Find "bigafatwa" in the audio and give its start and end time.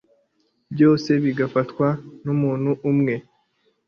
1.23-1.87